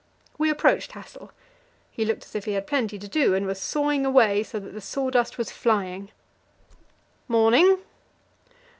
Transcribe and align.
We 0.39 0.49
approached 0.49 0.93
Hassel. 0.93 1.29
He 1.91 2.05
looked 2.05 2.25
as 2.25 2.33
if 2.33 2.45
he 2.45 2.53
had 2.53 2.65
plenty 2.65 2.97
to 2.97 3.07
do, 3.07 3.35
and 3.35 3.45
was 3.45 3.61
sawing 3.61 4.03
away 4.03 4.41
so 4.41 4.57
that 4.59 4.73
the 4.73 4.81
sawdust 4.81 5.37
was 5.37 5.51
flying. 5.51 6.09
"'Morning." 7.27 7.77